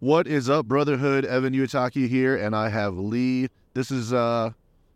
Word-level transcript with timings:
What 0.00 0.26
is 0.26 0.50
up, 0.50 0.66
Brotherhood? 0.66 1.24
Evan 1.24 1.54
Uyetake 1.54 2.08
here, 2.08 2.36
and 2.36 2.54
I 2.54 2.68
have 2.68 2.98
Lee. 2.98 3.48
This 3.74 3.92
is 3.92 4.12
uh, 4.12 4.50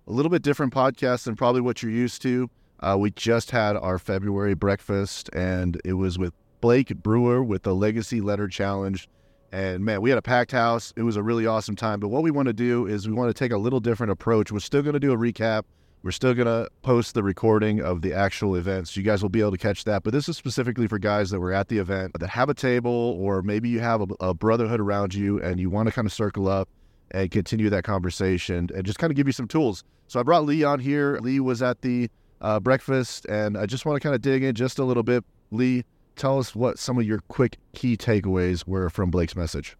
a 0.06 0.12
little 0.12 0.28
bit 0.28 0.42
different 0.42 0.74
podcast 0.74 1.24
than 1.24 1.36
probably 1.36 1.60
what 1.60 1.82
you're 1.82 1.92
used 1.92 2.20
to. 2.22 2.50
Uh, 2.80 2.96
we 2.98 3.12
just 3.12 3.52
had 3.52 3.76
our 3.76 3.98
February 3.98 4.54
breakfast, 4.54 5.30
and 5.32 5.80
it 5.84 5.94
was 5.94 6.18
with 6.18 6.34
Blake 6.60 6.94
Brewer 6.96 7.44
with 7.44 7.62
the 7.62 7.74
Legacy 7.74 8.20
Letter 8.20 8.48
Challenge. 8.48 9.08
And 9.52 9.84
man, 9.84 10.02
we 10.02 10.10
had 10.10 10.18
a 10.18 10.22
packed 10.22 10.52
house. 10.52 10.92
It 10.96 11.02
was 11.04 11.16
a 11.16 11.22
really 11.22 11.46
awesome 11.46 11.76
time. 11.76 12.00
But 12.00 12.08
what 12.08 12.24
we 12.24 12.32
want 12.32 12.48
to 12.48 12.52
do 12.52 12.86
is 12.86 13.06
we 13.06 13.14
want 13.14 13.34
to 13.34 13.34
take 13.34 13.52
a 13.52 13.56
little 13.56 13.80
different 13.80 14.10
approach. 14.10 14.50
We're 14.50 14.58
still 14.58 14.82
going 14.82 14.94
to 14.94 15.00
do 15.00 15.12
a 15.12 15.16
recap. 15.16 15.62
We're 16.02 16.12
still 16.12 16.32
going 16.32 16.46
to 16.46 16.70
post 16.82 17.14
the 17.14 17.22
recording 17.22 17.80
of 17.80 18.02
the 18.02 18.14
actual 18.14 18.54
event. 18.54 18.88
So 18.88 19.00
you 19.00 19.04
guys 19.04 19.20
will 19.20 19.28
be 19.28 19.40
able 19.40 19.50
to 19.50 19.58
catch 19.58 19.84
that. 19.84 20.04
But 20.04 20.12
this 20.12 20.28
is 20.28 20.36
specifically 20.36 20.86
for 20.86 20.98
guys 20.98 21.30
that 21.30 21.40
were 21.40 21.52
at 21.52 21.68
the 21.68 21.78
event 21.78 22.12
that 22.18 22.28
have 22.30 22.48
a 22.48 22.54
table, 22.54 23.16
or 23.20 23.42
maybe 23.42 23.68
you 23.68 23.80
have 23.80 24.02
a, 24.02 24.06
a 24.20 24.34
brotherhood 24.34 24.80
around 24.80 25.12
you 25.12 25.42
and 25.42 25.58
you 25.58 25.70
want 25.70 25.88
to 25.88 25.92
kind 25.92 26.06
of 26.06 26.12
circle 26.12 26.48
up 26.48 26.68
and 27.10 27.30
continue 27.30 27.68
that 27.70 27.84
conversation 27.84 28.68
and 28.74 28.84
just 28.84 28.98
kind 28.98 29.10
of 29.10 29.16
give 29.16 29.26
you 29.26 29.32
some 29.32 29.48
tools. 29.48 29.82
So 30.06 30.20
I 30.20 30.22
brought 30.22 30.44
Lee 30.44 30.62
on 30.62 30.78
here. 30.78 31.18
Lee 31.20 31.40
was 31.40 31.62
at 31.62 31.82
the 31.82 32.08
uh, 32.40 32.60
breakfast, 32.60 33.26
and 33.26 33.58
I 33.58 33.66
just 33.66 33.84
want 33.84 33.96
to 33.96 34.00
kind 34.00 34.14
of 34.14 34.22
dig 34.22 34.44
in 34.44 34.54
just 34.54 34.78
a 34.78 34.84
little 34.84 35.02
bit. 35.02 35.24
Lee, 35.50 35.84
tell 36.16 36.38
us 36.38 36.54
what 36.54 36.78
some 36.78 36.98
of 36.98 37.04
your 37.04 37.20
quick 37.28 37.58
key 37.74 37.96
takeaways 37.96 38.66
were 38.66 38.88
from 38.88 39.10
Blake's 39.10 39.34
message. 39.34 39.76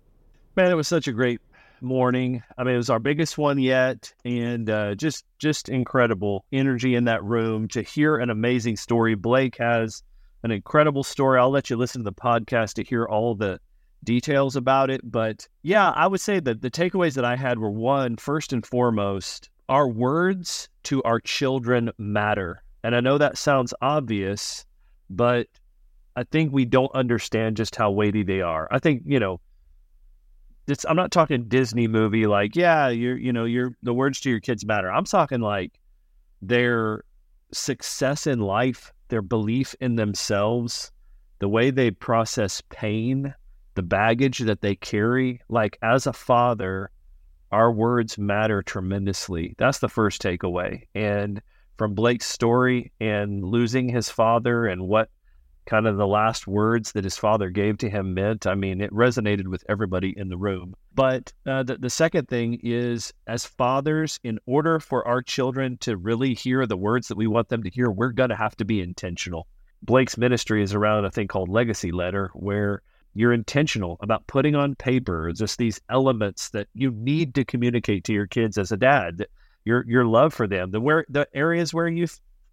Man, 0.56 0.72
it 0.72 0.74
was 0.74 0.88
such 0.88 1.06
a 1.06 1.12
great 1.12 1.41
morning. 1.82 2.42
I 2.56 2.64
mean, 2.64 2.74
it 2.74 2.78
was 2.78 2.91
our 2.91 2.98
biggest 2.98 3.38
one 3.38 3.59
yet, 3.59 4.12
and 4.24 4.69
uh, 4.69 4.95
just 4.95 5.24
just 5.38 5.69
incredible 5.69 6.45
energy 6.52 6.95
in 6.95 7.05
that 7.05 7.24
room 7.24 7.69
to 7.69 7.82
hear 7.82 8.16
an 8.16 8.30
amazing 8.30 8.77
story. 8.77 9.14
Blake 9.14 9.56
has 9.59 10.02
an 10.42 10.50
incredible 10.50 11.05
story. 11.05 11.38
I'll 11.38 11.50
let 11.50 11.70
you 11.70 11.77
listen 11.77 12.02
to 12.02 12.10
the 12.10 12.12
podcast 12.12 12.74
to 12.74 12.84
hear 12.84 13.06
all 13.06 13.34
the 13.34 13.60
details 14.05 14.56
about 14.56 14.91
it. 14.91 15.00
But 15.05 15.48
yeah, 15.62 15.91
I 15.91 16.06
would 16.06 16.20
say 16.20 16.41
that 16.41 16.62
the 16.62 16.70
takeaways 16.70 17.14
that 17.14 17.24
I 17.24 17.36
had 17.36 17.59
were 17.59 17.70
one, 17.70 18.16
first 18.16 18.52
and 18.52 18.64
foremost, 18.64 19.50
our 19.69 19.89
words 19.89 20.69
to 20.84 21.02
our 21.02 21.20
children 21.20 21.91
matter. 21.98 22.62
And 22.83 22.95
I 22.95 23.00
know 23.00 23.19
that 23.19 23.36
sounds 23.36 23.74
obvious, 23.83 24.64
but 25.11 25.48
I 26.17 26.24
think 26.24 26.52
we 26.52 26.64
don't 26.64 26.95
understand 26.95 27.56
just 27.56 27.77
how 27.77 27.91
weighty 27.91 28.22
they 28.22 28.41
are. 28.41 28.69
I 28.70 28.78
think, 28.78 29.02
you 29.05 29.20
know, 29.20 29.41
I'm 30.88 30.97
not 30.97 31.11
talking 31.11 31.48
Disney 31.48 31.88
movie 31.88 32.27
like, 32.27 32.55
yeah, 32.56 32.88
you're, 32.88 33.16
you 33.16 33.33
know, 33.33 33.44
you're 33.44 33.74
the 33.83 33.94
words 33.94 34.20
to 34.20 34.30
your 34.30 34.41
kids 34.41 34.64
matter. 34.64 34.91
I'm 34.91 35.05
talking 35.05 35.41
like 35.41 35.78
their 36.42 37.05
success 37.52 38.27
in 38.27 38.41
life, 38.41 38.92
their 39.08 39.22
belief 39.22 39.74
in 39.80 39.96
themselves, 39.96 40.92
the 41.39 41.48
way 41.48 41.70
they 41.70 41.91
process 41.91 42.62
pain, 42.69 43.34
the 43.74 43.83
baggage 43.83 44.41
that 44.41 44.61
they 44.61 44.74
carry. 44.77 45.41
Like 45.48 45.78
as 45.83 46.06
a 46.06 46.12
father, 46.12 46.91
our 47.50 47.72
words 47.72 48.19
matter 48.19 48.62
tremendously. 48.62 49.55
That's 49.58 49.78
the 49.78 49.89
first 49.89 50.20
takeaway. 50.20 50.83
And 50.94 51.41
from 51.78 51.94
Blake's 51.94 52.27
story 52.27 52.92
and 53.00 53.42
losing 53.44 53.89
his 53.89 54.11
father 54.11 54.66
and 54.66 54.83
what 54.89 55.08
kind 55.69 55.86
of 55.86 55.98
the 55.98 56.06
last 56.06 56.47
words 56.47 56.92
that 56.92 57.05
his 57.05 57.19
father 57.19 57.50
gave 57.50 57.77
to 57.78 57.91
him 57.91 58.14
meant. 58.14 58.47
I 58.47 58.55
mean, 58.55 58.80
it 58.80 58.91
resonated 58.91 59.48
with 59.48 59.62
everybody 59.69 60.14
in 60.16 60.30
the 60.30 60.38
room. 60.38 60.74
But 60.94 61.33
uh, 61.47 61.62
the, 61.62 61.77
the 61.77 61.91
second 61.91 62.27
thing 62.27 62.58
is, 62.62 63.12
as 63.27 63.44
fathers, 63.44 64.19
in 64.24 64.39
order 64.46 64.80
for 64.80 65.06
our 65.06 65.20
children 65.20 65.77
to 65.83 65.96
really 65.96 66.33
hear 66.33 66.66
the 66.66 66.77
words 66.77 67.08
that 67.08 67.19
we 67.19 67.27
want 67.27 67.50
them 67.50 67.62
to 67.62 67.70
hear, 67.70 67.91
we're 67.91 68.12
going 68.12 68.30
to 68.30 68.36
have 68.36 68.56
to 68.56 68.64
be 68.64 68.80
intentional. 68.80 69.46
Blake's 69.83 70.16
ministry 70.16 70.62
is 70.62 70.74
around 70.74 71.05
a 71.05 71.11
thing 71.11 71.28
called 71.28 71.50
Legacy 71.50 71.92
Letter, 71.92 72.30
where 72.33 72.83
you're 73.14 73.34
intentional 73.34 73.98
about 74.00 74.27
putting 74.27 74.55
on 74.55 74.74
paper 74.74 75.33
just 75.33 75.58
these 75.58 75.80
elements 75.91 76.48
that 76.50 76.69
you 76.72 76.91
need 76.92 77.34
to 77.34 77.44
communicate 77.44 78.05
to 78.05 78.12
your 78.14 78.27
kids 78.27 78.56
as 78.56 78.72
a 78.72 78.77
dad 78.77 79.27
your 79.64 79.84
your 79.89 80.05
love 80.05 80.33
for 80.33 80.46
them 80.46 80.70
the 80.70 80.80
where 80.80 81.05
the 81.08 81.27
areas 81.34 81.74
where 81.74 81.89
you 81.89 82.06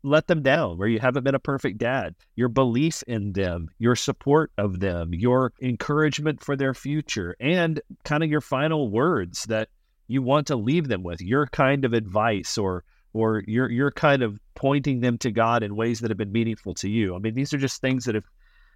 let 0.05 0.27
them 0.27 0.43
down, 0.43 0.77
where 0.77 0.87
you 0.87 0.99
haven't 0.99 1.23
been 1.23 1.35
a 1.35 1.39
perfect 1.39 1.79
dad, 1.79 2.15
your 2.35 2.47
belief 2.47 3.03
in 3.07 3.33
them, 3.33 3.69
your 3.79 3.95
support 3.95 4.51
of 4.57 4.79
them, 4.79 5.13
your 5.13 5.51
encouragement 5.61 6.41
for 6.41 6.55
their 6.55 6.73
future, 6.73 7.35
and 7.39 7.81
kind 8.03 8.23
of 8.23 8.29
your 8.29 8.41
final 8.41 8.89
words 8.89 9.45
that 9.45 9.69
you 10.07 10.21
want 10.21 10.47
to 10.47 10.55
leave 10.55 10.87
them 10.87 11.01
with, 11.01 11.21
your 11.21 11.47
kind 11.47 11.85
of 11.85 11.93
advice 11.93 12.57
or 12.57 12.83
or 13.13 13.43
you're 13.47 13.71
you're 13.71 13.91
kind 13.91 14.21
of 14.21 14.39
pointing 14.55 14.99
them 14.99 15.17
to 15.17 15.31
God 15.31 15.63
in 15.63 15.75
ways 15.75 16.01
that 16.01 16.11
have 16.11 16.17
been 16.17 16.31
meaningful 16.31 16.73
to 16.75 16.89
you. 16.89 17.15
I 17.15 17.19
mean, 17.19 17.33
these 17.33 17.53
are 17.53 17.57
just 17.57 17.81
things 17.81 18.05
that 18.05 18.15
have 18.15 18.25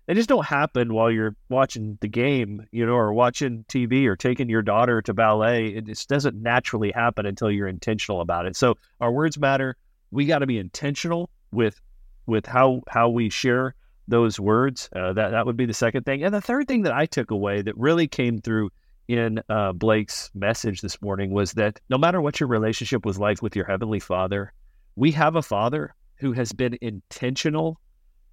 they 0.07 0.16
just 0.16 0.29
don't 0.29 0.45
happen 0.45 0.94
while 0.94 1.12
you're 1.12 1.35
watching 1.50 2.00
the 2.01 2.07
game, 2.07 2.66
you 2.72 2.84
know, 2.84 2.94
or 2.94 3.13
watching 3.13 3.63
TV 3.69 4.07
or 4.07 4.16
taking 4.16 4.50
your 4.50 4.63
daughter 4.63 5.03
to 5.03 5.13
ballet. 5.13 5.68
It 5.68 5.85
just 5.85 6.09
doesn't 6.09 6.41
naturally 6.41 6.91
happen 6.91 7.28
until 7.28 7.51
you're 7.51 7.68
intentional 7.68 8.22
about 8.22 8.47
it. 8.47 8.56
So 8.56 8.75
our 9.00 9.12
words 9.12 9.38
matter 9.38 9.78
we 10.11 10.25
got 10.25 10.39
to 10.39 10.47
be 10.47 10.57
intentional 10.57 11.29
with 11.51 11.79
with 12.25 12.45
how 12.45 12.81
how 12.87 13.09
we 13.09 13.29
share 13.29 13.75
those 14.07 14.39
words. 14.39 14.89
Uh, 14.95 15.13
that 15.13 15.31
that 15.31 15.45
would 15.45 15.57
be 15.57 15.65
the 15.65 15.73
second 15.73 16.05
thing, 16.05 16.23
and 16.23 16.33
the 16.33 16.41
third 16.41 16.67
thing 16.67 16.83
that 16.83 16.93
I 16.93 17.05
took 17.05 17.31
away 17.31 17.61
that 17.61 17.77
really 17.77 18.07
came 18.07 18.39
through 18.39 18.69
in 19.07 19.41
uh, 19.49 19.73
Blake's 19.73 20.29
message 20.35 20.81
this 20.81 21.01
morning 21.01 21.31
was 21.31 21.53
that 21.53 21.79
no 21.89 21.97
matter 21.97 22.21
what 22.21 22.39
your 22.39 22.47
relationship 22.47 23.05
was 23.05 23.17
like 23.17 23.41
with 23.41 23.55
your 23.55 23.65
heavenly 23.65 23.99
Father, 23.99 24.53
we 24.95 25.11
have 25.11 25.35
a 25.35 25.41
Father 25.41 25.95
who 26.15 26.31
has 26.31 26.51
been 26.53 26.77
intentional 26.81 27.79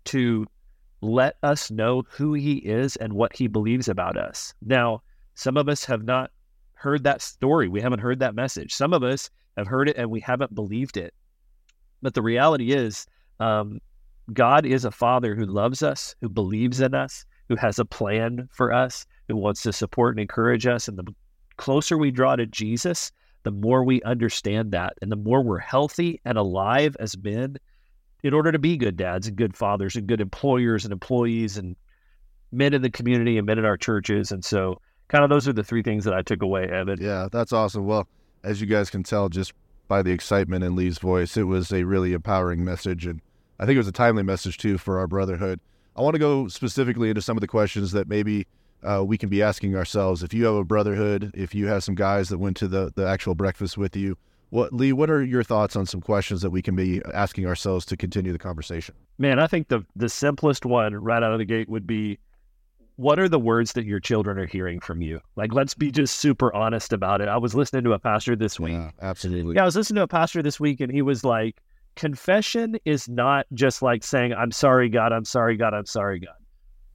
to 0.04 0.46
let 1.00 1.36
us 1.42 1.70
know 1.70 2.02
who 2.10 2.34
He 2.34 2.56
is 2.56 2.96
and 2.96 3.14
what 3.14 3.34
He 3.34 3.46
believes 3.46 3.88
about 3.88 4.18
us. 4.18 4.52
Now, 4.60 5.02
some 5.34 5.56
of 5.56 5.68
us 5.68 5.84
have 5.86 6.04
not 6.04 6.30
heard 6.74 7.04
that 7.04 7.22
story. 7.22 7.68
We 7.68 7.80
haven't 7.80 8.00
heard 8.00 8.18
that 8.20 8.34
message. 8.34 8.74
Some 8.74 8.92
of 8.92 9.02
us 9.02 9.30
have 9.56 9.66
heard 9.66 9.88
it 9.88 9.96
and 9.96 10.10
we 10.10 10.20
haven't 10.20 10.54
believed 10.54 10.96
it. 10.96 11.14
But 12.02 12.14
the 12.14 12.22
reality 12.22 12.72
is, 12.72 13.06
um, 13.40 13.80
God 14.32 14.66
is 14.66 14.84
a 14.84 14.90
father 14.90 15.34
who 15.34 15.46
loves 15.46 15.82
us, 15.82 16.14
who 16.20 16.28
believes 16.28 16.80
in 16.80 16.94
us, 16.94 17.24
who 17.48 17.56
has 17.56 17.78
a 17.78 17.84
plan 17.84 18.48
for 18.52 18.72
us, 18.72 19.06
who 19.28 19.36
wants 19.36 19.62
to 19.62 19.72
support 19.72 20.14
and 20.14 20.20
encourage 20.20 20.66
us. 20.66 20.88
And 20.88 20.98
the 20.98 21.14
closer 21.56 21.96
we 21.96 22.10
draw 22.10 22.36
to 22.36 22.46
Jesus, 22.46 23.12
the 23.44 23.50
more 23.50 23.84
we 23.84 24.02
understand 24.02 24.72
that. 24.72 24.94
And 25.00 25.12
the 25.12 25.16
more 25.16 25.42
we're 25.42 25.58
healthy 25.58 26.20
and 26.24 26.36
alive 26.36 26.96
as 26.98 27.16
men 27.16 27.56
in 28.22 28.34
order 28.34 28.50
to 28.50 28.58
be 28.58 28.76
good 28.76 28.96
dads 28.96 29.28
and 29.28 29.36
good 29.36 29.56
fathers 29.56 29.94
and 29.94 30.06
good 30.06 30.20
employers 30.20 30.84
and 30.84 30.92
employees 30.92 31.56
and 31.56 31.76
men 32.50 32.74
in 32.74 32.82
the 32.82 32.90
community 32.90 33.38
and 33.38 33.46
men 33.46 33.58
in 33.58 33.64
our 33.64 33.76
churches. 33.76 34.32
And 34.32 34.44
so, 34.44 34.80
kind 35.08 35.22
of, 35.22 35.30
those 35.30 35.46
are 35.46 35.52
the 35.52 35.62
three 35.62 35.82
things 35.82 36.04
that 36.04 36.14
I 36.14 36.22
took 36.22 36.42
away, 36.42 36.64
Evan. 36.64 36.98
Yeah, 37.00 37.28
that's 37.30 37.52
awesome. 37.52 37.86
Well, 37.86 38.08
as 38.42 38.60
you 38.60 38.66
guys 38.66 38.90
can 38.90 39.02
tell, 39.02 39.28
just 39.28 39.52
by 39.88 40.02
the 40.02 40.12
excitement 40.12 40.64
in 40.64 40.76
Lee's 40.76 40.98
voice. 40.98 41.36
It 41.36 41.44
was 41.44 41.72
a 41.72 41.84
really 41.84 42.12
empowering 42.12 42.64
message, 42.64 43.06
and 43.06 43.20
I 43.58 43.66
think 43.66 43.76
it 43.76 43.80
was 43.80 43.88
a 43.88 43.92
timely 43.92 44.22
message 44.22 44.58
too 44.58 44.78
for 44.78 44.98
our 44.98 45.06
brotherhood. 45.06 45.60
I 45.96 46.02
want 46.02 46.14
to 46.14 46.18
go 46.18 46.48
specifically 46.48 47.08
into 47.08 47.22
some 47.22 47.36
of 47.36 47.40
the 47.40 47.46
questions 47.46 47.92
that 47.92 48.08
maybe 48.08 48.46
uh, 48.82 49.02
we 49.04 49.16
can 49.16 49.28
be 49.28 49.42
asking 49.42 49.74
ourselves. 49.74 50.22
If 50.22 50.34
you 50.34 50.44
have 50.44 50.54
a 50.54 50.64
brotherhood, 50.64 51.32
if 51.34 51.54
you 51.54 51.66
have 51.68 51.82
some 51.82 51.94
guys 51.94 52.28
that 52.28 52.38
went 52.38 52.56
to 52.58 52.68
the 52.68 52.92
the 52.94 53.06
actual 53.06 53.34
breakfast 53.34 53.78
with 53.78 53.96
you, 53.96 54.16
what 54.50 54.72
Lee? 54.72 54.92
What 54.92 55.10
are 55.10 55.24
your 55.24 55.42
thoughts 55.42 55.76
on 55.76 55.86
some 55.86 56.00
questions 56.00 56.42
that 56.42 56.50
we 56.50 56.62
can 56.62 56.76
be 56.76 57.02
asking 57.12 57.46
ourselves 57.46 57.84
to 57.86 57.96
continue 57.96 58.32
the 58.32 58.38
conversation? 58.38 58.94
Man, 59.18 59.38
I 59.38 59.46
think 59.46 59.68
the 59.68 59.84
the 59.96 60.08
simplest 60.08 60.64
one 60.64 60.94
right 60.94 61.22
out 61.22 61.32
of 61.32 61.38
the 61.38 61.44
gate 61.44 61.68
would 61.68 61.86
be 61.86 62.18
what 62.96 63.18
are 63.18 63.28
the 63.28 63.38
words 63.38 63.72
that 63.74 63.84
your 63.84 64.00
children 64.00 64.38
are 64.38 64.46
hearing 64.46 64.80
from 64.80 65.02
you? 65.02 65.20
Like, 65.36 65.52
let's 65.52 65.74
be 65.74 65.90
just 65.90 66.18
super 66.18 66.52
honest 66.54 66.92
about 66.92 67.20
it. 67.20 67.28
I 67.28 67.36
was 67.36 67.54
listening 67.54 67.84
to 67.84 67.92
a 67.92 67.98
pastor 67.98 68.34
this 68.34 68.58
week. 68.58 68.72
Yeah, 68.72 68.90
absolutely. 69.00 69.54
Yeah, 69.54 69.62
I 69.62 69.64
was 69.66 69.76
listening 69.76 69.96
to 69.96 70.02
a 70.02 70.08
pastor 70.08 70.42
this 70.42 70.58
week, 70.58 70.80
and 70.80 70.90
he 70.90 71.02
was 71.02 71.22
like, 71.22 71.60
confession 71.94 72.76
is 72.84 73.08
not 73.08 73.46
just 73.54 73.82
like 73.82 74.04
saying, 74.04 74.34
I'm 74.34 74.52
sorry, 74.52 74.88
God, 74.88 75.12
I'm 75.12 75.24
sorry, 75.24 75.56
God, 75.56 75.74
I'm 75.74 75.86
sorry, 75.86 76.20
God. 76.20 76.34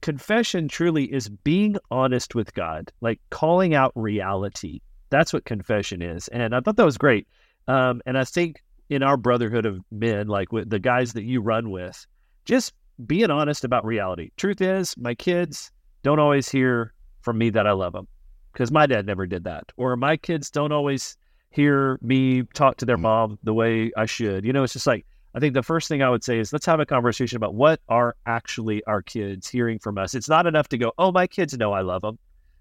Confession 0.00 0.68
truly 0.68 1.04
is 1.12 1.28
being 1.28 1.76
honest 1.90 2.34
with 2.34 2.54
God, 2.54 2.92
like 3.00 3.20
calling 3.30 3.74
out 3.74 3.92
reality. 3.94 4.80
That's 5.10 5.32
what 5.32 5.44
confession 5.44 6.02
is. 6.02 6.28
And 6.28 6.54
I 6.54 6.60
thought 6.60 6.76
that 6.76 6.84
was 6.84 6.98
great. 6.98 7.28
Um, 7.68 8.00
and 8.06 8.16
I 8.16 8.24
think 8.24 8.62
in 8.90 9.02
our 9.02 9.16
brotherhood 9.16 9.66
of 9.66 9.80
men, 9.90 10.26
like 10.26 10.52
with 10.52 10.70
the 10.70 10.78
guys 10.78 11.12
that 11.12 11.22
you 11.22 11.40
run 11.40 11.70
with, 11.70 12.06
just 12.44 12.74
being 13.06 13.30
honest 13.30 13.64
about 13.64 13.84
reality. 13.84 14.30
Truth 14.36 14.60
is, 14.60 14.96
my 14.96 15.14
kids, 15.14 15.70
don't 16.02 16.18
always 16.18 16.48
hear 16.48 16.92
from 17.20 17.38
me 17.38 17.50
that 17.50 17.66
I 17.66 17.72
love 17.72 17.92
them 17.92 18.08
because 18.52 18.70
my 18.70 18.86
dad 18.86 19.06
never 19.06 19.26
did 19.26 19.44
that. 19.44 19.72
Or 19.76 19.96
my 19.96 20.16
kids 20.16 20.50
don't 20.50 20.72
always 20.72 21.16
hear 21.50 21.98
me 22.02 22.42
talk 22.54 22.78
to 22.78 22.84
their 22.84 22.96
mm. 22.96 23.02
mom 23.02 23.38
the 23.42 23.54
way 23.54 23.92
I 23.96 24.06
should. 24.06 24.44
You 24.44 24.52
know, 24.52 24.64
it's 24.64 24.72
just 24.72 24.86
like, 24.86 25.06
I 25.34 25.40
think 25.40 25.54
the 25.54 25.62
first 25.62 25.88
thing 25.88 26.02
I 26.02 26.10
would 26.10 26.24
say 26.24 26.38
is 26.38 26.52
let's 26.52 26.66
have 26.66 26.80
a 26.80 26.86
conversation 26.86 27.36
about 27.36 27.54
what 27.54 27.80
are 27.88 28.16
actually 28.26 28.84
our 28.84 29.00
kids 29.00 29.48
hearing 29.48 29.78
from 29.78 29.96
us. 29.96 30.14
It's 30.14 30.28
not 30.28 30.46
enough 30.46 30.68
to 30.68 30.78
go, 30.78 30.92
oh, 30.98 31.12
my 31.12 31.26
kids 31.26 31.56
know 31.56 31.72
I 31.72 31.80
love 31.80 32.02
them. 32.02 32.18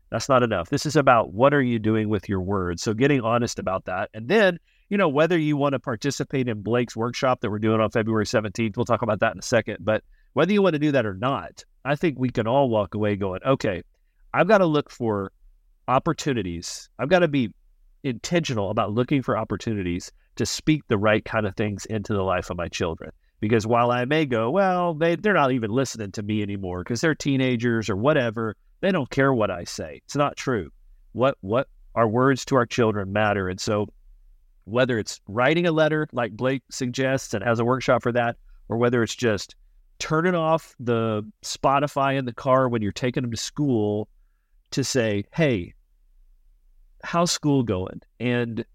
That's 0.10 0.30
not 0.30 0.44
enough. 0.44 0.70
This 0.70 0.86
is 0.86 0.96
about 0.96 1.34
what 1.34 1.54
are 1.54 1.62
you 1.62 1.80
doing 1.80 2.10
with 2.10 2.28
your 2.28 2.42
words. 2.42 2.82
So 2.82 2.94
getting 2.94 3.22
honest 3.22 3.60
about 3.60 3.86
that. 3.86 4.10
And 4.14 4.28
then, 4.28 4.60
you 4.90 4.98
know, 4.98 5.08
whether 5.08 5.38
you 5.38 5.56
want 5.56 5.74
to 5.74 5.80
participate 5.80 6.50
in 6.50 6.62
Blake's 6.62 6.98
workshop 6.98 7.40
that 7.42 7.50
we're 7.50 7.60
doing 7.60 7.80
on 7.80 7.90
February 7.92 8.26
17th, 8.26 8.76
we'll 8.76 8.86
talk 8.86 9.02
about 9.02 9.22
that 9.22 9.34
in 9.34 9.40
a 9.40 9.44
second. 9.44 9.78
But 9.80 10.04
whether 10.34 10.52
you 10.52 10.62
want 10.62 10.74
to 10.74 10.80
do 10.80 10.92
that 10.92 11.06
or 11.06 11.14
not, 11.14 11.64
I 11.84 11.96
think 11.96 12.20
we 12.20 12.30
can 12.30 12.48
all 12.48 12.70
walk 12.70 12.96
away 12.96 13.16
going, 13.16 13.42
okay, 13.46 13.84
I've 14.34 14.48
got 14.48 14.60
to 14.60 14.66
look 14.66 14.90
for 14.90 15.32
opportunities. 15.88 16.90
I've 17.00 17.10
got 17.10 17.20
to 17.20 17.28
be 17.28 17.54
intentional 18.04 18.70
about 18.70 18.94
looking 18.94 19.22
for 19.22 19.38
opportunities 19.38 20.12
to 20.36 20.46
speak 20.46 20.88
the 20.88 20.98
right 20.98 21.24
kind 21.24 21.46
of 21.46 21.56
things 21.56 21.86
into 21.86 22.14
the 22.14 22.24
life 22.24 22.50
of 22.50 22.58
my 22.58 22.68
children. 22.68 23.12
Because 23.40 23.66
while 23.66 23.92
I 23.92 24.06
may 24.06 24.26
go, 24.26 24.52
well, 24.52 24.94
they, 24.94 25.16
they're 25.16 25.34
not 25.34 25.52
even 25.52 25.72
listening 25.72 26.12
to 26.14 26.24
me 26.24 26.44
anymore 26.44 26.84
because 26.84 27.02
they're 27.02 27.16
teenagers 27.16 27.90
or 27.90 27.96
whatever, 27.96 28.56
they 28.82 28.92
don't 28.92 29.10
care 29.10 29.34
what 29.34 29.50
I 29.50 29.64
say. 29.64 30.02
It's 30.06 30.16
not 30.16 30.38
true. 30.38 30.70
What 31.14 31.38
what 31.42 31.68
our 31.96 32.08
words 32.08 32.46
to 32.46 32.56
our 32.56 32.66
children 32.66 33.12
matter. 33.12 33.50
And 33.50 33.60
so 33.60 33.88
whether 34.66 35.00
it's 35.00 35.20
writing 35.28 35.66
a 35.66 35.72
letter 35.72 36.08
like 36.14 36.32
Blake 36.32 36.62
suggests 36.70 37.34
and 37.34 37.44
has 37.44 37.60
a 37.60 37.66
workshop 37.66 38.04
for 38.04 38.12
that, 38.12 38.38
or 38.70 38.78
whether 38.78 39.02
it's 39.04 39.16
just 39.16 39.56
turning 40.02 40.34
off 40.34 40.76
the 40.80 41.24
Spotify 41.44 42.18
in 42.18 42.26
the 42.26 42.34
car 42.34 42.68
when 42.68 42.82
you're 42.82 42.92
taking 42.92 43.22
them 43.22 43.30
to 43.30 43.38
school 43.38 44.10
to 44.72 44.84
say, 44.84 45.24
hey, 45.32 45.76
how's 47.04 47.32
school 47.32 47.62
going? 47.62 48.02
And 48.20 48.66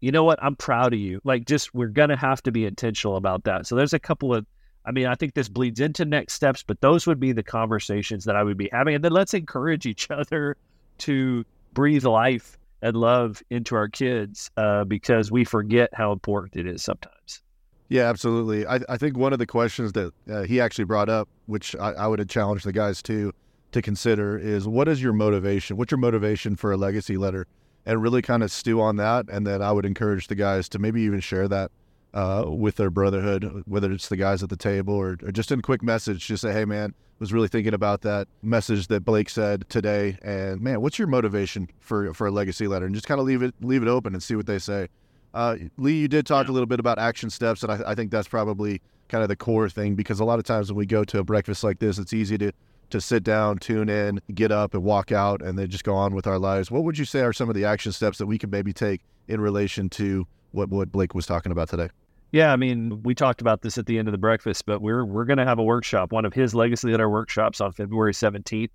you 0.00 0.12
know 0.12 0.22
what? 0.22 0.38
I'm 0.42 0.54
proud 0.54 0.92
of 0.92 1.00
you. 1.00 1.18
Like, 1.24 1.46
just 1.46 1.74
we're 1.74 1.88
going 1.88 2.10
to 2.10 2.16
have 2.16 2.42
to 2.42 2.52
be 2.52 2.66
intentional 2.66 3.16
about 3.16 3.44
that. 3.44 3.66
So, 3.66 3.74
there's 3.74 3.94
a 3.94 3.98
couple 3.98 4.34
of, 4.34 4.44
I 4.84 4.92
mean, 4.92 5.06
I 5.06 5.14
think 5.14 5.32
this 5.32 5.48
bleeds 5.48 5.80
into 5.80 6.04
next 6.04 6.34
steps, 6.34 6.62
but 6.62 6.78
those 6.82 7.06
would 7.06 7.18
be 7.18 7.32
the 7.32 7.42
conversations 7.42 8.26
that 8.26 8.36
I 8.36 8.42
would 8.42 8.58
be 8.58 8.68
having. 8.70 8.96
And 8.96 9.02
then 9.02 9.12
let's 9.12 9.32
encourage 9.32 9.86
each 9.86 10.10
other 10.10 10.58
to 10.98 11.42
breathe 11.72 12.04
life 12.04 12.58
and 12.82 12.94
love 12.94 13.42
into 13.48 13.76
our 13.76 13.88
kids 13.88 14.50
uh, 14.58 14.84
because 14.84 15.32
we 15.32 15.44
forget 15.44 15.88
how 15.94 16.12
important 16.12 16.54
it 16.56 16.66
is 16.66 16.84
sometimes. 16.84 17.40
Yeah, 17.88 18.08
absolutely. 18.08 18.66
I, 18.66 18.80
I 18.88 18.96
think 18.96 19.16
one 19.16 19.32
of 19.32 19.38
the 19.38 19.46
questions 19.46 19.92
that 19.92 20.12
uh, 20.30 20.42
he 20.42 20.60
actually 20.60 20.84
brought 20.84 21.08
up, 21.08 21.28
which 21.46 21.76
I, 21.76 21.92
I 21.92 22.06
would 22.06 22.18
have 22.18 22.28
challenged 22.28 22.64
the 22.64 22.72
guys 22.72 23.02
to 23.04 23.32
to 23.72 23.82
consider, 23.82 24.38
is 24.38 24.68
what 24.68 24.86
is 24.86 25.02
your 25.02 25.12
motivation? 25.12 25.76
What's 25.76 25.90
your 25.90 25.98
motivation 25.98 26.54
for 26.54 26.70
a 26.72 26.76
legacy 26.76 27.16
letter? 27.16 27.46
And 27.84 28.00
really 28.00 28.22
kind 28.22 28.42
of 28.42 28.52
stew 28.52 28.80
on 28.80 28.96
that. 28.96 29.26
And 29.28 29.46
then 29.46 29.60
I 29.62 29.72
would 29.72 29.84
encourage 29.84 30.28
the 30.28 30.36
guys 30.36 30.68
to 30.70 30.78
maybe 30.78 31.02
even 31.02 31.18
share 31.20 31.48
that 31.48 31.72
uh, 32.14 32.44
with 32.46 32.76
their 32.76 32.88
brotherhood, 32.88 33.64
whether 33.66 33.90
it's 33.90 34.08
the 34.08 34.16
guys 34.16 34.42
at 34.42 34.48
the 34.48 34.56
table 34.56 34.94
or, 34.94 35.18
or 35.22 35.32
just 35.32 35.50
in 35.50 35.58
a 35.58 35.62
quick 35.62 35.82
message, 35.82 36.26
just 36.26 36.42
say, 36.42 36.52
hey, 36.52 36.64
man, 36.64 36.94
was 37.18 37.32
really 37.32 37.48
thinking 37.48 37.74
about 37.74 38.02
that 38.02 38.28
message 38.42 38.86
that 38.86 39.04
Blake 39.04 39.28
said 39.28 39.68
today. 39.68 40.16
And 40.22 40.60
man, 40.60 40.80
what's 40.80 40.98
your 40.98 41.08
motivation 41.08 41.68
for, 41.80 42.14
for 42.14 42.28
a 42.28 42.30
legacy 42.30 42.68
letter? 42.68 42.86
And 42.86 42.94
just 42.94 43.08
kind 43.08 43.20
of 43.20 43.26
leave 43.26 43.42
it, 43.42 43.54
leave 43.60 43.82
it 43.82 43.88
open 43.88 44.14
and 44.14 44.22
see 44.22 44.36
what 44.36 44.46
they 44.46 44.60
say. 44.60 44.88
Uh, 45.34 45.56
Lee, 45.76 45.98
you 45.98 46.08
did 46.08 46.26
talk 46.26 46.46
yeah. 46.46 46.52
a 46.52 46.54
little 46.54 46.66
bit 46.66 46.78
about 46.78 46.98
action 46.98 47.28
steps, 47.28 47.64
and 47.64 47.72
I, 47.72 47.90
I, 47.90 47.94
think 47.96 48.12
that's 48.12 48.28
probably 48.28 48.80
kind 49.08 49.22
of 49.22 49.28
the 49.28 49.34
core 49.34 49.68
thing 49.68 49.96
because 49.96 50.20
a 50.20 50.24
lot 50.24 50.38
of 50.38 50.44
times 50.44 50.70
when 50.70 50.78
we 50.78 50.86
go 50.86 51.02
to 51.02 51.18
a 51.18 51.24
breakfast 51.24 51.64
like 51.64 51.80
this, 51.80 51.98
it's 51.98 52.12
easy 52.12 52.38
to 52.38 52.52
to 52.90 53.00
sit 53.00 53.24
down, 53.24 53.58
tune 53.58 53.88
in, 53.88 54.20
get 54.34 54.52
up, 54.52 54.74
and 54.74 54.84
walk 54.84 55.10
out, 55.10 55.42
and 55.42 55.58
then 55.58 55.68
just 55.68 55.82
go 55.82 55.94
on 55.94 56.14
with 56.14 56.28
our 56.28 56.38
lives. 56.38 56.70
What 56.70 56.84
would 56.84 56.96
you 56.96 57.04
say 57.04 57.20
are 57.20 57.32
some 57.32 57.48
of 57.48 57.56
the 57.56 57.64
action 57.64 57.90
steps 57.90 58.18
that 58.18 58.26
we 58.26 58.38
can 58.38 58.50
maybe 58.50 58.72
take 58.72 59.00
in 59.26 59.40
relation 59.40 59.90
to 59.90 60.24
what 60.52 60.68
what 60.68 60.92
Blake 60.92 61.14
was 61.14 61.26
talking 61.26 61.50
about 61.50 61.68
today? 61.68 61.88
Yeah, 62.30 62.52
I 62.52 62.56
mean, 62.56 63.02
we 63.02 63.14
talked 63.14 63.40
about 63.40 63.62
this 63.62 63.76
at 63.76 63.86
the 63.86 63.98
end 63.98 64.06
of 64.06 64.12
the 64.12 64.18
breakfast, 64.18 64.66
but 64.66 64.80
we're 64.80 65.04
we're 65.04 65.24
going 65.24 65.38
to 65.38 65.44
have 65.44 65.58
a 65.58 65.64
workshop, 65.64 66.12
one 66.12 66.24
of 66.24 66.32
his 66.32 66.54
legacy 66.54 66.92
letter 66.92 67.10
workshops 67.10 67.60
on 67.60 67.72
February 67.72 68.14
seventeenth 68.14 68.70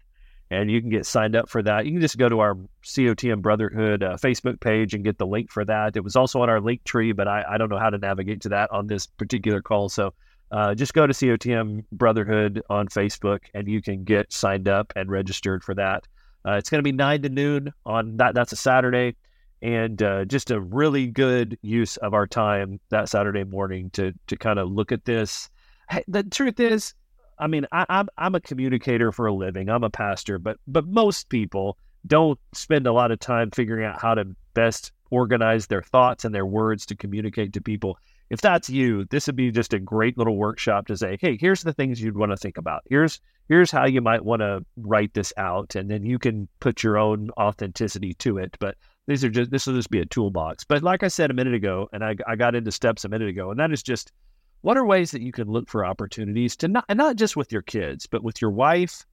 and 0.51 0.72
you 0.72 0.81
can 0.81 0.90
get 0.90 1.06
signed 1.06 1.36
up 1.36 1.50
for 1.50 1.62
that. 1.62 1.86
You 1.86 1.92
can 1.92 2.01
just 2.01 2.18
go 2.18 2.28
to 2.28 2.40
our 2.40 2.56
COTM 2.84 3.42
Brotherhood 3.42 4.04
uh, 4.04 4.18
Facebook 4.18 4.60
page 4.60 4.94
and 4.94 5.04
get 5.04 5.18
the 5.18 5.28
link 5.28 5.51
for 5.51 5.63
that. 5.66 5.96
It 5.96 6.04
was 6.04 6.16
also 6.16 6.42
on 6.42 6.50
our 6.50 6.60
link 6.60 6.84
tree, 6.84 7.12
but 7.12 7.28
I, 7.28 7.44
I 7.48 7.57
don't 7.57 7.69
know 7.69 7.78
how 7.78 7.90
to 7.90 7.98
navigate 7.98 8.42
to 8.42 8.50
that 8.50 8.72
on 8.72 8.88
this 8.88 9.06
particular 9.06 9.62
call. 9.62 9.90
So 9.90 10.13
uh, 10.51 10.74
just 10.74 10.94
go 10.94 11.06
to 11.06 11.13
COTM 11.13 11.86
Brotherhood 11.92 12.63
on 12.69 12.88
Facebook 12.88 13.42
and 13.54 13.68
you 13.68 13.81
can 13.81 14.04
get 14.04 14.34
signed 14.34 14.68
up 14.68 14.92
and 14.96 15.12
registered 15.12 15.63
for 15.63 15.75
that. 15.75 16.07
Uh, 16.46 16.54
it's 16.54 16.69
going 16.69 16.80
to 16.80 16.84
be 16.84 16.92
nine 16.92 17.22
to 17.22 17.30
noon 17.30 17.72
on 17.86 18.18
that. 18.18 18.34
That's 18.34 18.52
a 18.54 18.56
Saturday, 18.56 19.16
and 19.62 20.02
uh, 20.02 20.25
just 20.25 20.52
a 20.52 20.60
really 20.60 21.07
good 21.07 21.57
use 21.62 21.98
of 21.98 22.13
our 22.13 22.25
time 22.25 22.80
that 22.90 23.10
Saturday 23.10 23.44
morning 23.44 23.90
to 23.92 24.13
to 24.28 24.38
kind 24.38 24.57
of 24.57 24.72
look 24.72 24.92
at 24.92 25.04
this. 25.06 25.50
Hey, 25.90 26.04
the 26.07 26.24
truth 26.24 26.60
is, 26.60 26.94
I 27.39 27.47
mean, 27.47 27.65
I, 27.71 27.86
I'm 27.89 28.09
I'm 28.18 28.36
a 28.36 28.41
communicator 28.41 29.12
for 29.12 29.27
a 29.27 29.33
living. 29.33 29.69
I'm 29.69 29.83
a 29.83 29.89
pastor, 29.89 30.39
but 30.39 30.57
but 30.68 30.86
most 30.88 31.30
people 31.30 31.77
don't 32.07 32.39
spend 32.53 32.88
a 32.88 32.94
lot 32.94 33.12
of 33.12 33.19
time 33.19 33.51
figuring 33.51 33.86
out 33.86 34.01
how 34.01 34.15
to 34.15 34.25
best 34.53 34.91
organize 35.12 35.68
their 35.68 35.81
thoughts 35.81 36.25
and 36.25 36.33
their 36.33 36.45
words 36.45 36.86
to 36.88 36.95
communicate 36.95 37.53
to 37.53 37.62
people. 37.62 37.97
If 38.30 38.41
that's 38.41 38.69
you, 38.69 39.06
this 39.06 39.25
would 39.25 39.36
be 39.36 39.51
just 39.51 39.74
a 39.74 39.80
great 39.80 40.18
little 40.18 40.38
workshop 40.38 40.86
to 40.88 40.97
say, 40.97 41.18
hey, 41.19 41.36
here's 41.39 41.63
the 41.63 41.74
things 41.74 42.00
you'd 42.00 42.18
want 42.18 42.31
to 42.31 42.38
think 42.38 42.57
about. 42.57 42.83
Here's 42.88 43.19
here's 43.47 43.71
how 43.71 43.88
you 43.88 44.01
might 44.01 44.24
want 44.24 44.42
to 44.42 44.63
write 44.77 45.13
this 45.13 45.33
out, 45.38 45.75
and 45.75 45.89
then 45.89 46.06
you 46.06 46.19
can 46.19 46.47
put 46.59 46.83
your 46.83 46.97
own 46.97 47.31
authenticity 47.39 48.13
to 48.15 48.38
it. 48.38 48.56
But 48.59 48.75
these 49.07 49.24
are 49.24 49.30
just 49.30 49.50
this 49.50 49.65
will 49.65 49.74
just 49.75 49.89
be 49.89 50.00
a 50.00 50.06
toolbox. 50.06 50.63
But 50.63 50.83
like 50.83 51.01
I 51.01 51.07
said 51.07 51.31
a 51.31 51.33
minute 51.33 51.56
ago, 51.56 51.89
and 51.92 52.03
I, 52.03 52.15
I 52.27 52.35
got 52.35 52.53
into 52.53 52.71
steps 52.71 53.03
a 53.03 53.09
minute 53.09 53.30
ago, 53.30 53.50
and 53.50 53.59
that 53.59 53.71
is 53.71 53.81
just 53.81 54.12
what 54.61 54.77
are 54.77 54.85
ways 54.85 55.11
that 55.11 55.21
you 55.21 55.31
can 55.31 55.47
look 55.47 55.69
for 55.69 55.85
opportunities 55.85 56.56
to 56.57 56.67
not, 56.67 56.85
not 56.89 57.15
just 57.15 57.38
with 57.38 57.51
your 57.51 57.61
kids, 57.61 58.07
but 58.07 58.23
with 58.23 58.41
your 58.41 58.51
wife, 58.51 59.06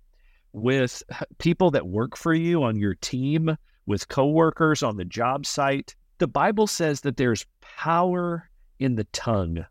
with 0.52 1.02
people 1.38 1.70
that 1.70 1.87
work 1.87 2.16
for 2.16 2.34
you 2.34 2.62
on 2.62 2.78
your 2.78 2.94
team, 2.94 3.56
with 3.87 4.08
coworkers 4.08 4.82
on 4.82 4.96
the 4.96 5.04
job 5.04 5.46
site? 5.46 5.94
The 6.19 6.26
Bible 6.26 6.66
says 6.66 7.02
that 7.02 7.16
there's 7.16 7.46
power 7.60 8.48
in 8.78 8.96
the 8.96 9.04
tongue. 9.04 9.64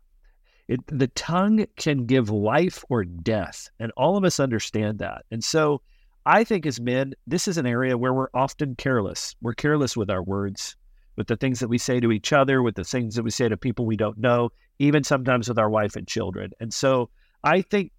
It, 0.68 0.80
the 0.86 1.08
tongue 1.08 1.66
can 1.76 2.06
give 2.06 2.30
life 2.30 2.84
or 2.88 3.04
death, 3.04 3.68
and 3.78 3.92
all 3.96 4.16
of 4.16 4.24
us 4.24 4.40
understand 4.40 4.98
that. 4.98 5.24
And 5.30 5.44
so, 5.44 5.82
I 6.24 6.42
think 6.42 6.66
as 6.66 6.80
men, 6.80 7.14
this 7.28 7.46
is 7.46 7.56
an 7.56 7.66
area 7.66 7.96
where 7.96 8.12
we're 8.12 8.30
often 8.34 8.74
careless. 8.74 9.36
We're 9.40 9.54
careless 9.54 9.96
with 9.96 10.10
our 10.10 10.24
words 10.24 10.74
with 11.16 11.26
the 11.26 11.36
things 11.36 11.60
that 11.60 11.68
we 11.68 11.78
say 11.78 12.00
to 12.00 12.12
each 12.12 12.32
other, 12.32 12.62
with 12.62 12.74
the 12.74 12.84
things 12.84 13.14
that 13.16 13.22
we 13.22 13.30
say 13.30 13.48
to 13.48 13.56
people 13.56 13.86
we 13.86 13.96
don't 13.96 14.18
know, 14.18 14.50
even 14.78 15.02
sometimes 15.02 15.48
with 15.48 15.58
our 15.58 15.70
wife 15.70 15.96
and 15.96 16.06
children. 16.06 16.52
And 16.60 16.72
so 16.72 17.10
I 17.42 17.62
think 17.62 17.92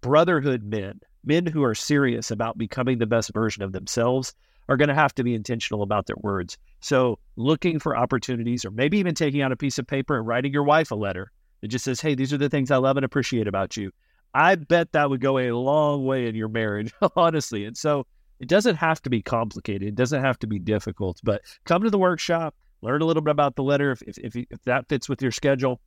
brotherhood 0.00 0.64
men, 0.64 1.00
men 1.24 1.46
who 1.46 1.62
are 1.62 1.74
serious 1.74 2.30
about 2.30 2.58
becoming 2.58 2.98
the 2.98 3.06
best 3.06 3.32
version 3.32 3.62
of 3.62 3.72
themselves, 3.72 4.34
are 4.68 4.76
going 4.76 4.88
to 4.88 4.94
have 4.94 5.14
to 5.16 5.24
be 5.24 5.34
intentional 5.34 5.82
about 5.82 6.06
their 6.06 6.16
words. 6.20 6.56
So 6.80 7.18
looking 7.36 7.80
for 7.80 7.96
opportunities, 7.96 8.64
or 8.64 8.70
maybe 8.70 8.98
even 8.98 9.14
taking 9.14 9.42
out 9.42 9.52
a 9.52 9.56
piece 9.56 9.78
of 9.78 9.86
paper 9.86 10.16
and 10.16 10.26
writing 10.26 10.52
your 10.52 10.62
wife 10.62 10.92
a 10.92 10.94
letter 10.94 11.32
that 11.60 11.68
just 11.68 11.84
says, 11.84 12.00
Hey, 12.00 12.14
these 12.14 12.32
are 12.32 12.38
the 12.38 12.48
things 12.48 12.70
I 12.70 12.76
love 12.76 12.96
and 12.96 13.04
appreciate 13.04 13.48
about 13.48 13.76
you. 13.76 13.90
I 14.32 14.54
bet 14.54 14.92
that 14.92 15.10
would 15.10 15.20
go 15.20 15.38
a 15.38 15.50
long 15.50 16.04
way 16.04 16.28
in 16.28 16.36
your 16.36 16.48
marriage, 16.48 16.92
honestly. 17.16 17.64
And 17.64 17.76
so 17.76 18.06
it 18.40 18.48
doesn't 18.48 18.76
have 18.76 19.00
to 19.02 19.10
be 19.10 19.22
complicated. 19.22 19.86
It 19.86 19.94
doesn't 19.94 20.22
have 20.22 20.38
to 20.40 20.46
be 20.46 20.58
difficult, 20.58 21.20
but 21.22 21.42
come 21.64 21.82
to 21.82 21.90
the 21.90 21.98
workshop, 21.98 22.56
learn 22.82 23.02
a 23.02 23.04
little 23.04 23.22
bit 23.22 23.30
about 23.30 23.54
the 23.54 23.62
letter 23.62 23.92
if, 23.92 24.02
if, 24.02 24.18
if, 24.18 24.36
if 24.36 24.64
that 24.64 24.88
fits 24.88 25.08
with 25.08 25.22
your 25.22 25.30
schedule. 25.30 25.80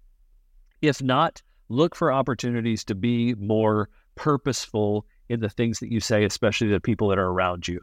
If 0.81 1.01
not, 1.01 1.41
look 1.69 1.95
for 1.95 2.11
opportunities 2.11 2.83
to 2.85 2.95
be 2.95 3.33
more 3.35 3.89
purposeful 4.15 5.05
in 5.29 5.39
the 5.39 5.49
things 5.49 5.79
that 5.79 5.91
you 5.91 5.99
say, 5.99 6.23
especially 6.23 6.67
the 6.67 6.79
people 6.79 7.07
that 7.07 7.17
are 7.17 7.29
around 7.29 7.67
you. 7.67 7.81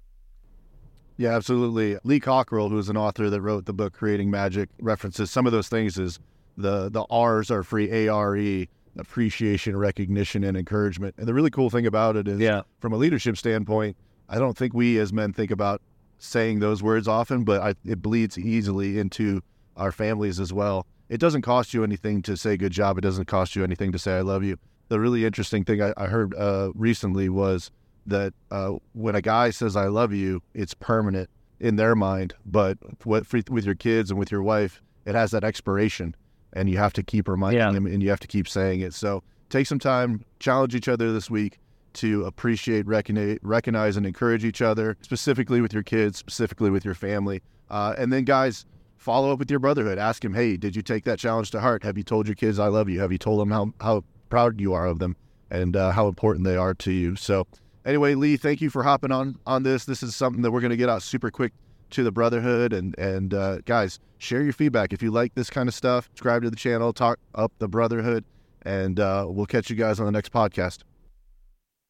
Yeah, 1.17 1.35
absolutely. 1.35 1.99
Lee 2.05 2.21
Cockrell, 2.21 2.69
who's 2.69 2.89
an 2.89 2.97
author 2.97 3.29
that 3.29 3.41
wrote 3.41 3.67
the 3.67 3.75
book 3.75 3.93
Creating 3.93 4.31
Magic, 4.31 4.69
references 4.81 5.31
some 5.31 5.45
of 5.47 5.53
those 5.53 5.69
things 5.69 5.99
as 5.99 6.19
the 6.57 6.91
the 6.91 7.03
R's 7.11 7.51
are 7.51 7.63
free 7.63 7.91
A 7.91 8.09
R 8.09 8.37
E 8.37 8.69
appreciation, 8.99 9.77
recognition, 9.77 10.45
and 10.45 10.57
encouragement. 10.57 11.15
And 11.19 11.27
the 11.27 11.35
really 11.35 11.51
cool 11.51 11.71
thing 11.71 11.87
about 11.87 12.17
it 12.17 12.27
is, 12.27 12.39
yeah. 12.39 12.63
from 12.81 12.93
a 12.93 12.97
leadership 12.97 13.37
standpoint, 13.37 13.97
I 14.31 14.39
don't 14.39 14.57
think 14.57 14.73
we 14.73 14.99
as 14.99 15.13
men 15.13 15.33
think 15.33 15.51
about 15.51 15.83
saying 16.19 16.61
those 16.61 16.83
words 16.83 17.09
often, 17.09 17.43
but 17.45 17.61
I, 17.61 17.75
it 17.85 18.01
bleeds 18.01 18.39
easily 18.39 18.99
into 18.99 19.43
our 19.77 19.91
families 19.91 20.39
as 20.39 20.53
well. 20.53 20.87
It 21.09 21.19
doesn't 21.19 21.43
cost 21.43 21.75
you 21.75 21.83
anything 21.83 22.23
to 22.23 22.37
say 22.37 22.57
good 22.57 22.73
job. 22.73 22.97
It 22.97 23.01
doesn't 23.01 23.25
cost 23.25 23.57
you 23.57 23.65
anything 23.65 23.91
to 23.91 23.99
say 23.99 24.17
I 24.17 24.21
love 24.21 24.45
you. 24.45 24.57
The 24.89 25.01
really 25.01 25.25
interesting 25.25 25.65
thing 25.65 25.83
I, 25.83 25.93
I 25.97 26.07
heard 26.07 26.35
uh, 26.37 26.71
recently 26.75 27.29
was 27.29 27.73
that 28.07 28.33
uh, 28.53 28.75
when 28.93 29.17
a 29.17 29.21
guy 29.21 29.51
says 29.51 29.75
I 29.75 29.87
love 29.87 30.13
you, 30.13 30.43
it's 30.55 30.75
permanent 30.75 31.29
in 31.59 31.75
their 31.75 31.97
mind. 31.97 32.35
But 32.47 32.79
what, 33.05 33.31
with 33.33 33.65
your 33.65 33.75
kids 33.75 34.11
and 34.11 34.19
with 34.19 34.31
your 34.31 34.43
wife, 34.43 34.81
it 35.07 35.17
has 35.17 35.33
that 35.33 35.43
expiration, 35.43 36.15
and 36.53 36.71
you 36.71 36.79
have 36.79 36.93
to 36.93 37.03
keep 37.03 37.27
reminding 37.27 37.61
yeah. 37.61 37.73
them, 37.73 37.87
and 37.87 38.03
you 38.03 38.11
have 38.11 38.21
to 38.21 38.29
keep 38.29 38.47
saying 38.47 38.81
it. 38.81 38.95
So 38.95 39.25
take 39.49 39.67
some 39.67 39.81
time, 39.81 40.25
challenge 40.39 40.77
each 40.77 40.89
other 40.89 41.13
this 41.13 41.29
week 41.29 41.59
to 41.95 42.25
appreciate, 42.25 42.87
recognize, 42.87 43.39
recognize, 43.43 43.97
and 43.97 44.07
encourage 44.07 44.45
each 44.45 44.63
other, 44.63 44.97
specifically 45.03 45.61
with 45.61 45.73
your 45.73 45.83
kids, 45.83 46.19
specifically 46.19 46.71
with 46.71 46.85
your 46.85 46.95
family. 46.95 47.43
Uh, 47.69 47.95
and 47.99 48.13
then, 48.13 48.25
guys, 48.25 48.67
follow 48.97 49.33
up 49.33 49.39
with 49.39 49.51
your 49.51 49.61
brotherhood. 49.61 49.99
Ask 49.99 50.25
him, 50.25 50.35
hey, 50.35 50.57
did 50.57 50.77
you 50.77 50.83
take 50.83 51.05
that 51.05 51.19
challenge 51.19 51.51
to 51.53 51.61
heart? 51.61 51.83
Have 51.83 51.97
you 51.97 52.05
told 52.05 52.27
your 52.27 52.35
kids 52.35 52.59
I 52.59 52.69
love 52.69 52.89
you? 52.89 53.01
Have 53.01 53.13
you 53.13 53.19
told 53.19 53.41
them 53.41 53.51
how, 53.51 53.73
how 53.81 54.05
proud 54.29 54.61
you 54.61 54.73
are 54.73 54.87
of 54.87 54.99
them 54.99 55.17
and 55.51 55.77
uh, 55.77 55.91
how 55.93 56.09
important 56.09 56.45
they 56.45 56.57
are 56.57 56.75
to 56.75 56.93
you? 56.93 57.17
So, 57.17 57.47
anyway, 57.85 58.15
Lee, 58.15 58.37
thank 58.37 58.61
you 58.61 58.71
for 58.71 58.83
hopping 58.83 59.13
on 59.13 59.39
on 59.47 59.63
this. 59.63 59.85
This 59.85 60.03
is 60.03 60.15
something 60.15 60.43
that 60.43 60.51
we're 60.51 60.61
going 60.61 60.71
to 60.71 60.77
get 60.77 60.89
out 60.89 61.03
super 61.03 61.31
quick 61.31 61.53
to 61.91 62.05
the 62.05 62.13
brotherhood 62.13 62.73
and 62.73 62.97
and 62.99 63.35
uh, 63.35 63.59
guys 63.65 63.99
share 64.19 64.43
your 64.43 64.53
feedback 64.53 64.93
if 64.93 65.03
you 65.03 65.11
like 65.11 65.35
this 65.35 65.51
kind 65.51 65.69
of 65.69 65.75
stuff 65.75 66.07
subscribe 66.07 66.43
to 66.43 66.51
the 66.51 66.57
channel 66.57 66.93
talk 66.93 67.19
up 67.35 67.53
the 67.59 67.69
brotherhood 67.69 68.25
and 68.63 69.01
uh, 69.01 69.27
we'll 69.29 69.47
catch 69.47 69.71
you 69.71 69.77
guys 69.77 69.99
on 69.99 70.07
the 70.07 70.13
next 70.13 70.33
podcast 70.33 70.85